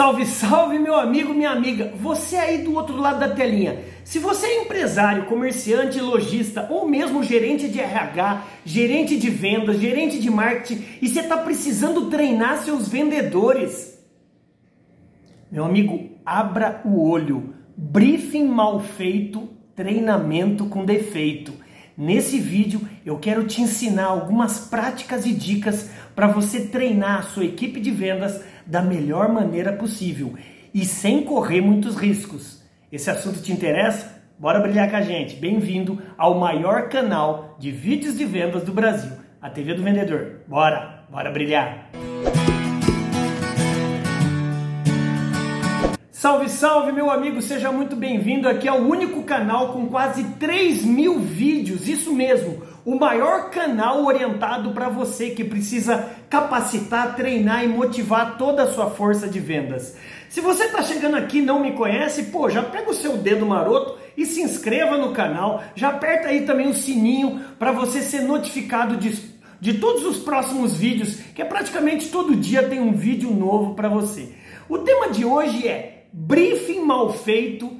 Salve, 0.00 0.24
salve, 0.24 0.78
meu 0.78 0.94
amigo, 0.96 1.34
minha 1.34 1.50
amiga. 1.50 1.92
Você 2.00 2.34
aí 2.34 2.62
do 2.62 2.74
outro 2.74 2.96
lado 2.96 3.20
da 3.20 3.28
telinha. 3.28 3.80
Se 4.02 4.18
você 4.18 4.46
é 4.46 4.62
empresário, 4.62 5.26
comerciante, 5.26 6.00
lojista 6.00 6.66
ou 6.70 6.88
mesmo 6.88 7.22
gerente 7.22 7.68
de 7.68 7.78
RH, 7.78 8.42
gerente 8.64 9.18
de 9.18 9.28
vendas, 9.28 9.78
gerente 9.78 10.18
de 10.18 10.30
marketing 10.30 10.82
e 11.02 11.06
você 11.06 11.20
está 11.20 11.36
precisando 11.36 12.08
treinar 12.08 12.62
seus 12.62 12.88
vendedores, 12.88 14.02
meu 15.52 15.66
amigo, 15.66 16.08
abra 16.24 16.80
o 16.82 17.06
olho. 17.06 17.54
Briefing 17.76 18.46
mal 18.46 18.80
feito, 18.80 19.50
treinamento 19.76 20.64
com 20.64 20.82
defeito. 20.82 21.52
Nesse 21.94 22.38
vídeo 22.38 22.80
eu 23.04 23.18
quero 23.18 23.46
te 23.46 23.60
ensinar 23.60 24.06
algumas 24.06 24.60
práticas 24.60 25.26
e 25.26 25.32
dicas 25.34 25.90
para 26.20 26.28
você 26.28 26.66
treinar 26.66 27.20
a 27.20 27.22
sua 27.22 27.46
equipe 27.46 27.80
de 27.80 27.90
vendas 27.90 28.44
da 28.66 28.82
melhor 28.82 29.32
maneira 29.32 29.72
possível 29.72 30.34
e 30.74 30.84
sem 30.84 31.24
correr 31.24 31.62
muitos 31.62 31.96
riscos. 31.96 32.62
Esse 32.92 33.08
assunto 33.08 33.40
te 33.40 33.50
interessa? 33.50 34.20
Bora 34.38 34.60
brilhar 34.60 34.90
com 34.90 34.96
a 34.96 35.00
gente. 35.00 35.36
Bem-vindo 35.36 36.02
ao 36.18 36.38
maior 36.38 36.90
canal 36.90 37.56
de 37.58 37.70
vídeos 37.70 38.18
de 38.18 38.26
vendas 38.26 38.64
do 38.64 38.70
Brasil, 38.70 39.12
a 39.40 39.48
TV 39.48 39.72
do 39.72 39.82
Vendedor. 39.82 40.42
Bora, 40.46 41.06
bora 41.10 41.30
brilhar. 41.30 41.88
Salve, 46.20 46.50
salve, 46.50 46.92
meu 46.92 47.10
amigo, 47.10 47.40
seja 47.40 47.72
muito 47.72 47.96
bem-vindo 47.96 48.46
aqui 48.46 48.68
ao 48.68 48.80
único 48.80 49.22
canal 49.22 49.72
com 49.72 49.86
quase 49.86 50.22
3 50.38 50.84
mil 50.84 51.18
vídeos, 51.18 51.88
isso 51.88 52.12
mesmo, 52.12 52.62
o 52.84 52.94
maior 52.94 53.48
canal 53.48 54.04
orientado 54.04 54.72
para 54.72 54.90
você 54.90 55.30
que 55.30 55.42
precisa 55.42 56.10
capacitar, 56.28 57.16
treinar 57.16 57.64
e 57.64 57.68
motivar 57.68 58.36
toda 58.36 58.64
a 58.64 58.70
sua 58.70 58.90
força 58.90 59.26
de 59.26 59.40
vendas. 59.40 59.96
Se 60.28 60.42
você 60.42 60.64
está 60.64 60.82
chegando 60.82 61.16
aqui 61.16 61.38
e 61.38 61.42
não 61.42 61.58
me 61.58 61.72
conhece, 61.72 62.24
pô, 62.24 62.50
já 62.50 62.62
pega 62.62 62.90
o 62.90 62.94
seu 62.94 63.16
dedo 63.16 63.46
maroto 63.46 63.96
e 64.14 64.26
se 64.26 64.42
inscreva 64.42 64.98
no 64.98 65.12
canal, 65.12 65.64
já 65.74 65.88
aperta 65.88 66.28
aí 66.28 66.42
também 66.42 66.68
o 66.68 66.74
sininho 66.74 67.40
para 67.58 67.72
você 67.72 68.02
ser 68.02 68.24
notificado 68.24 68.98
de, 68.98 69.18
de 69.58 69.78
todos 69.78 70.04
os 70.04 70.18
próximos 70.18 70.76
vídeos, 70.76 71.14
que 71.34 71.40
é 71.40 71.46
praticamente 71.46 72.10
todo 72.10 72.36
dia 72.36 72.68
tem 72.68 72.78
um 72.78 72.92
vídeo 72.92 73.30
novo 73.30 73.72
para 73.74 73.88
você. 73.88 74.34
O 74.68 74.76
tema 74.76 75.08
de 75.08 75.24
hoje 75.24 75.66
é 75.66 75.96
briefing 76.12 76.80
mal 76.80 77.12
feito, 77.12 77.70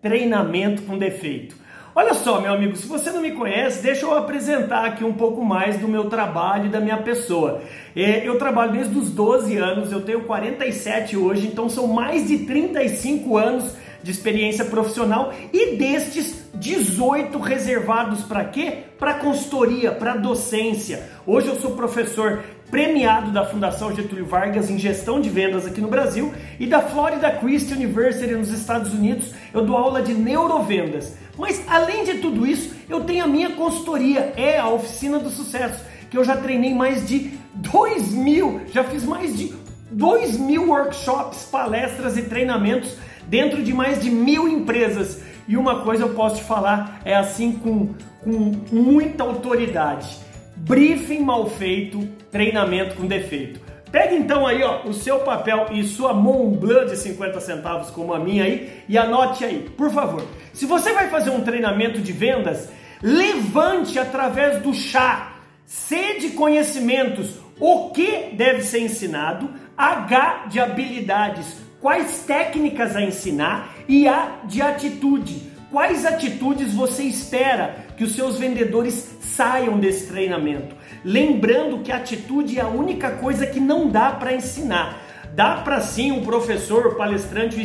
treinamento 0.00 0.82
com 0.82 0.98
defeito. 0.98 1.56
Olha 1.98 2.12
só, 2.12 2.42
meu 2.42 2.52
amigo, 2.52 2.76
se 2.76 2.86
você 2.86 3.10
não 3.10 3.22
me 3.22 3.30
conhece, 3.30 3.82
deixa 3.82 4.04
eu 4.04 4.14
apresentar 4.14 4.84
aqui 4.84 5.02
um 5.02 5.14
pouco 5.14 5.42
mais 5.42 5.78
do 5.78 5.88
meu 5.88 6.10
trabalho 6.10 6.66
e 6.66 6.68
da 6.68 6.78
minha 6.78 6.98
pessoa. 6.98 7.62
É, 7.94 8.28
eu 8.28 8.36
trabalho 8.36 8.72
desde 8.72 8.98
os 8.98 9.10
12 9.10 9.56
anos, 9.56 9.90
eu 9.90 10.02
tenho 10.02 10.24
47 10.24 11.16
hoje, 11.16 11.46
então 11.46 11.70
são 11.70 11.86
mais 11.86 12.28
de 12.28 12.40
35 12.40 13.38
anos 13.38 13.74
de 14.02 14.10
experiência 14.10 14.66
profissional 14.66 15.32
e 15.52 15.76
destes 15.76 16.50
18 16.54 17.38
reservados 17.38 18.22
para 18.24 18.44
quê? 18.44 18.84
Para 18.98 19.14
consultoria, 19.14 19.90
para 19.90 20.16
docência. 20.16 21.08
Hoje 21.26 21.48
eu 21.48 21.56
sou 21.56 21.72
professor 21.72 22.44
premiado 22.70 23.30
da 23.30 23.44
Fundação 23.44 23.94
Getúlio 23.94 24.26
Vargas 24.26 24.70
em 24.70 24.78
gestão 24.78 25.20
de 25.20 25.30
vendas 25.30 25.66
aqui 25.66 25.80
no 25.80 25.88
Brasil 25.88 26.32
e 26.58 26.66
da 26.66 26.80
Florida 26.80 27.30
Christian 27.30 27.76
University 27.76 28.32
nos 28.34 28.50
Estados 28.50 28.92
Unidos. 28.92 29.32
Eu 29.52 29.64
dou 29.64 29.76
aula 29.76 30.02
de 30.02 30.12
neurovendas. 30.12 31.14
Mas 31.38 31.62
além 31.68 32.04
de 32.04 32.14
tudo 32.14 32.46
isso, 32.46 32.74
eu 32.88 33.04
tenho 33.04 33.24
a 33.24 33.28
minha 33.28 33.50
consultoria, 33.50 34.32
é 34.36 34.58
a 34.58 34.68
Oficina 34.68 35.18
do 35.18 35.30
Sucesso, 35.30 35.84
que 36.10 36.18
eu 36.18 36.24
já 36.24 36.36
treinei 36.36 36.74
mais 36.74 37.06
de 37.06 37.38
2 37.54 38.12
mil, 38.12 38.62
já 38.72 38.82
fiz 38.84 39.04
mais 39.04 39.36
de 39.36 39.54
2 39.90 40.38
mil 40.38 40.68
workshops, 40.68 41.44
palestras 41.44 42.16
e 42.16 42.22
treinamentos 42.22 42.96
dentro 43.28 43.62
de 43.62 43.72
mais 43.72 44.00
de 44.02 44.10
mil 44.10 44.48
empresas. 44.48 45.20
E 45.46 45.56
uma 45.56 45.82
coisa 45.82 46.02
eu 46.02 46.14
posso 46.14 46.36
te 46.36 46.44
falar, 46.44 47.00
é 47.04 47.14
assim 47.14 47.52
com, 47.52 47.94
com 48.22 48.52
muita 48.72 49.22
autoridade 49.22 50.25
briefing 50.66 51.20
mal 51.20 51.48
feito, 51.48 52.06
treinamento 52.28 52.96
com 52.96 53.06
defeito. 53.06 53.60
Pega 53.92 54.16
então 54.16 54.44
aí 54.44 54.64
ó, 54.64 54.82
o 54.82 54.92
seu 54.92 55.20
papel 55.20 55.68
e 55.70 55.84
sua 55.84 56.12
Montblanc 56.12 56.90
de 56.90 56.96
50 56.96 57.40
centavos 57.40 57.88
como 57.90 58.12
a 58.12 58.18
minha 58.18 58.42
aí 58.42 58.82
e 58.88 58.98
anote 58.98 59.44
aí, 59.44 59.70
por 59.76 59.92
favor. 59.92 60.26
Se 60.52 60.66
você 60.66 60.92
vai 60.92 61.08
fazer 61.08 61.30
um 61.30 61.42
treinamento 61.42 62.00
de 62.00 62.10
vendas, 62.10 62.68
levante 63.00 63.96
através 63.96 64.60
do 64.60 64.74
chá. 64.74 65.34
C 65.64 66.18
de 66.20 66.30
conhecimentos, 66.30 67.38
o 67.58 67.90
que 67.90 68.30
deve 68.32 68.62
ser 68.62 68.80
ensinado, 68.80 69.50
H 69.76 70.46
de 70.48 70.60
habilidades, 70.60 71.58
quais 71.80 72.24
técnicas 72.24 72.94
a 72.94 73.02
ensinar? 73.02 73.74
E 73.88 74.06
A 74.06 74.40
de 74.44 74.62
atitude 74.62 75.55
Quais 75.76 76.06
atitudes 76.06 76.72
você 76.72 77.02
espera 77.02 77.84
que 77.98 78.02
os 78.02 78.14
seus 78.14 78.38
vendedores 78.38 79.18
saiam 79.20 79.78
desse 79.78 80.06
treinamento? 80.06 80.74
Lembrando 81.04 81.80
que 81.80 81.92
a 81.92 81.98
atitude 81.98 82.58
é 82.58 82.62
a 82.62 82.66
única 82.66 83.10
coisa 83.10 83.46
que 83.46 83.60
não 83.60 83.86
dá 83.86 84.12
para 84.12 84.32
ensinar. 84.32 85.02
Dá 85.34 85.56
para 85.56 85.82
sim 85.82 86.12
um 86.12 86.24
professor, 86.24 86.94
palestrante, 86.94 87.58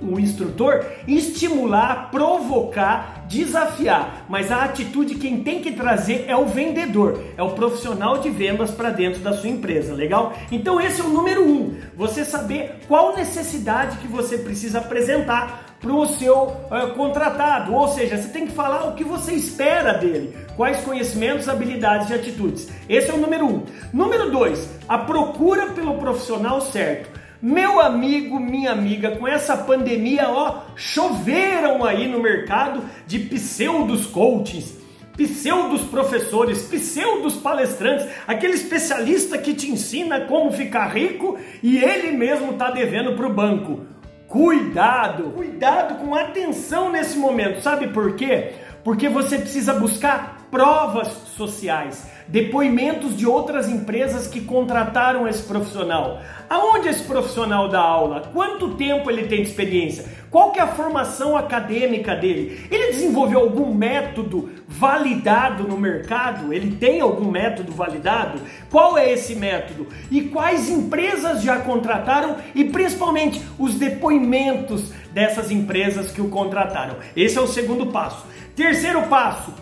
o 0.00 0.18
instrutor 0.18 0.82
estimular, 1.06 2.10
provocar, 2.10 3.17
desafiar, 3.28 4.24
mas 4.28 4.50
a 4.50 4.64
atitude 4.64 5.16
quem 5.16 5.42
tem 5.42 5.60
que 5.60 5.72
trazer 5.72 6.24
é 6.26 6.36
o 6.36 6.46
vendedor, 6.46 7.22
é 7.36 7.42
o 7.42 7.50
profissional 7.50 8.18
de 8.18 8.30
vendas 8.30 8.70
para 8.70 8.90
dentro 8.90 9.20
da 9.20 9.32
sua 9.32 9.48
empresa, 9.48 9.94
legal? 9.94 10.32
Então 10.50 10.80
esse 10.80 11.00
é 11.00 11.04
o 11.04 11.08
número 11.08 11.44
um, 11.44 11.76
você 11.96 12.24
saber 12.24 12.80
qual 12.88 13.16
necessidade 13.16 13.98
que 13.98 14.08
você 14.08 14.38
precisa 14.38 14.78
apresentar 14.78 15.68
para 15.80 15.92
o 15.92 16.06
seu 16.06 16.42
uh, 16.44 16.94
contratado, 16.96 17.72
ou 17.72 17.88
seja, 17.88 18.16
você 18.16 18.28
tem 18.28 18.46
que 18.46 18.52
falar 18.52 18.88
o 18.88 18.94
que 18.94 19.04
você 19.04 19.32
espera 19.32 19.92
dele, 19.92 20.36
quais 20.56 20.80
conhecimentos, 20.80 21.48
habilidades 21.48 22.10
e 22.10 22.14
atitudes. 22.14 22.68
Esse 22.88 23.10
é 23.10 23.14
o 23.14 23.18
número 23.18 23.46
um. 23.46 23.62
Número 23.92 24.30
dois, 24.30 24.68
a 24.88 24.98
procura 24.98 25.66
pelo 25.66 25.98
profissional 25.98 26.60
certo. 26.60 27.17
Meu 27.40 27.80
amigo, 27.80 28.40
minha 28.40 28.72
amiga, 28.72 29.12
com 29.12 29.26
essa 29.26 29.56
pandemia, 29.56 30.28
ó, 30.28 30.62
choveram 30.74 31.84
aí 31.84 32.08
no 32.08 32.20
mercado 32.20 32.82
de 33.06 33.20
pseudos 33.20 34.06
coachings, 34.06 34.76
pseudos 35.16 35.82
professores, 35.82 36.62
pseudos 36.62 37.36
palestrantes, 37.36 38.08
aquele 38.26 38.54
especialista 38.54 39.38
que 39.38 39.54
te 39.54 39.70
ensina 39.70 40.22
como 40.22 40.50
ficar 40.50 40.88
rico 40.88 41.38
e 41.62 41.78
ele 41.78 42.10
mesmo 42.10 42.52
está 42.52 42.72
devendo 42.72 43.14
para 43.14 43.28
o 43.28 43.32
banco. 43.32 43.86
Cuidado, 44.26 45.30
cuidado 45.30 45.94
com 46.04 46.16
atenção 46.16 46.90
nesse 46.90 47.16
momento. 47.16 47.62
Sabe 47.62 47.86
por 47.86 48.16
quê? 48.16 48.54
Porque 48.82 49.08
você 49.08 49.38
precisa 49.38 49.74
buscar 49.74 50.37
provas 50.50 51.08
sociais, 51.36 52.06
depoimentos 52.26 53.16
de 53.16 53.26
outras 53.26 53.68
empresas 53.68 54.26
que 54.26 54.40
contrataram 54.40 55.26
esse 55.26 55.42
profissional. 55.42 56.20
Aonde 56.48 56.88
esse 56.88 57.02
profissional 57.02 57.68
dá 57.68 57.80
aula? 57.80 58.30
Quanto 58.32 58.74
tempo 58.74 59.10
ele 59.10 59.26
tem 59.26 59.42
de 59.42 59.48
experiência? 59.48 60.06
Qual 60.30 60.50
que 60.50 60.58
é 60.58 60.62
a 60.62 60.68
formação 60.68 61.36
acadêmica 61.36 62.14
dele? 62.14 62.66
Ele 62.70 62.92
desenvolveu 62.92 63.40
algum 63.40 63.72
método 63.72 64.50
validado 64.66 65.64
no 65.64 65.76
mercado? 65.78 66.52
Ele 66.52 66.76
tem 66.76 67.00
algum 67.00 67.30
método 67.30 67.72
validado? 67.72 68.40
Qual 68.70 68.98
é 68.98 69.10
esse 69.10 69.34
método? 69.34 69.86
E 70.10 70.22
quais 70.22 70.68
empresas 70.68 71.42
já 71.42 71.60
contrataram 71.60 72.36
e 72.54 72.64
principalmente 72.64 73.42
os 73.58 73.74
depoimentos 73.74 74.92
dessas 75.12 75.50
empresas 75.50 76.10
que 76.10 76.20
o 76.20 76.28
contrataram? 76.28 76.96
Esse 77.16 77.38
é 77.38 77.40
o 77.40 77.46
segundo 77.46 77.86
passo. 77.86 78.26
Terceiro 78.54 79.02
passo, 79.02 79.52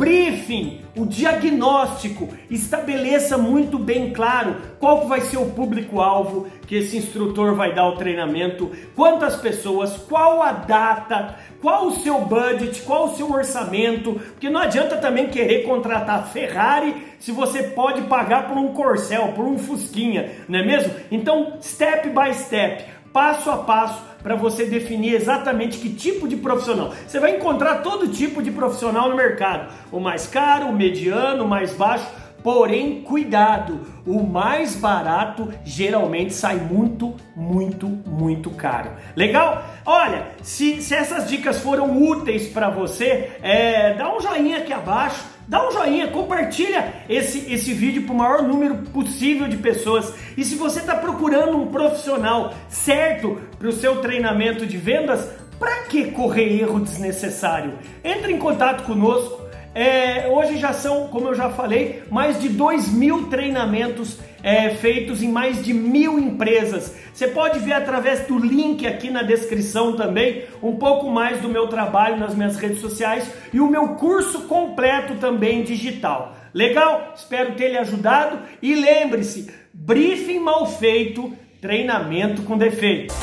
briefing, 0.00 0.80
o 0.96 1.04
diagnóstico, 1.04 2.26
estabeleça 2.48 3.36
muito 3.36 3.78
bem 3.78 4.14
claro 4.14 4.56
qual 4.78 5.06
vai 5.06 5.20
ser 5.20 5.36
o 5.36 5.50
público-alvo 5.50 6.48
que 6.66 6.74
esse 6.76 6.96
instrutor 6.96 7.54
vai 7.54 7.74
dar 7.74 7.86
o 7.86 7.96
treinamento, 7.96 8.70
quantas 8.96 9.36
pessoas, 9.36 9.98
qual 10.08 10.42
a 10.42 10.52
data, 10.52 11.36
qual 11.60 11.88
o 11.88 11.96
seu 11.96 12.18
budget, 12.22 12.80
qual 12.80 13.08
o 13.08 13.14
seu 13.14 13.30
orçamento, 13.30 14.14
porque 14.14 14.48
não 14.48 14.62
adianta 14.62 14.96
também 14.96 15.28
querer 15.28 15.64
contratar 15.64 16.28
Ferrari 16.28 16.96
se 17.18 17.30
você 17.30 17.62
pode 17.62 18.00
pagar 18.02 18.48
por 18.48 18.56
um 18.56 18.72
Corcel, 18.72 19.34
por 19.36 19.44
um 19.44 19.58
Fusquinha, 19.58 20.30
não 20.48 20.60
é 20.60 20.64
mesmo? 20.64 20.94
Então, 21.10 21.58
step 21.60 22.08
by 22.08 22.32
step, 22.32 22.86
passo 23.12 23.50
a 23.50 23.58
passo, 23.58 24.02
para 24.22 24.34
você 24.34 24.64
definir 24.66 25.14
exatamente 25.14 25.78
que 25.78 25.90
tipo 25.90 26.28
de 26.28 26.36
profissional. 26.36 26.92
Você 27.06 27.18
vai 27.18 27.36
encontrar 27.36 27.82
todo 27.82 28.08
tipo 28.08 28.42
de 28.42 28.50
profissional 28.50 29.08
no 29.08 29.16
mercado: 29.16 29.72
o 29.90 30.00
mais 30.00 30.26
caro, 30.26 30.66
o 30.66 30.72
mediano, 30.72 31.44
o 31.44 31.48
mais 31.48 31.72
baixo. 31.72 32.06
Porém, 32.42 33.02
cuidado, 33.02 33.80
o 34.06 34.22
mais 34.22 34.74
barato 34.74 35.52
geralmente 35.62 36.32
sai 36.32 36.56
muito, 36.56 37.14
muito, 37.36 37.86
muito 37.86 38.48
caro. 38.50 38.92
Legal? 39.14 39.62
Olha, 39.84 40.28
se, 40.40 40.80
se 40.80 40.94
essas 40.94 41.28
dicas 41.28 41.58
foram 41.58 42.02
úteis 42.02 42.48
para 42.48 42.70
você, 42.70 43.32
é, 43.42 43.92
dá 43.92 44.16
um 44.16 44.20
joinha 44.20 44.56
aqui 44.56 44.72
abaixo 44.72 45.22
dá 45.50 45.66
um 45.66 45.72
joinha, 45.72 46.06
compartilha 46.06 46.94
esse, 47.08 47.52
esse 47.52 47.74
vídeo 47.74 48.04
para 48.04 48.12
o 48.12 48.16
maior 48.16 48.42
número 48.44 48.76
possível 48.92 49.48
de 49.48 49.56
pessoas. 49.56 50.14
E 50.36 50.44
se 50.44 50.54
você 50.54 50.78
está 50.78 50.94
procurando 50.94 51.60
um 51.60 51.66
profissional 51.66 52.54
certo 52.68 53.40
para 53.58 53.68
o 53.68 53.72
seu 53.72 53.96
treinamento 53.96 54.64
de 54.64 54.76
vendas, 54.76 55.28
para 55.58 55.82
que 55.88 56.12
correr 56.12 56.60
erro 56.60 56.78
desnecessário? 56.78 57.74
Entre 58.04 58.32
em 58.32 58.38
contato 58.38 58.84
conosco. 58.84 59.40
É, 59.74 60.28
hoje 60.28 60.56
já 60.56 60.72
são, 60.72 61.08
como 61.08 61.28
eu 61.28 61.34
já 61.34 61.50
falei, 61.50 62.02
mais 62.10 62.40
de 62.40 62.48
2 62.48 62.88
mil 62.88 63.28
treinamentos 63.28 64.18
é, 64.42 64.70
feitos 64.70 65.22
em 65.22 65.30
mais 65.30 65.64
de 65.64 65.72
mil 65.72 66.18
empresas. 66.18 66.96
Você 67.12 67.28
pode 67.28 67.58
ver 67.58 67.74
através 67.74 68.26
do 68.26 68.38
link 68.38 68.86
aqui 68.86 69.10
na 69.10 69.22
descrição 69.22 69.96
também 69.96 70.44
um 70.62 70.76
pouco 70.76 71.10
mais 71.10 71.40
do 71.40 71.48
meu 71.48 71.68
trabalho 71.68 72.16
nas 72.16 72.34
minhas 72.34 72.56
redes 72.56 72.80
sociais 72.80 73.30
e 73.52 73.60
o 73.60 73.68
meu 73.68 73.88
curso 73.96 74.42
completo 74.42 75.14
também 75.16 75.62
digital. 75.62 76.36
Legal? 76.52 77.12
Espero 77.14 77.54
ter 77.54 77.70
lhe 77.70 77.78
ajudado 77.78 78.40
e 78.60 78.74
lembre-se: 78.74 79.50
briefing 79.72 80.40
mal 80.40 80.66
feito, 80.66 81.32
treinamento 81.60 82.42
com 82.42 82.58
defeito. 82.58 83.14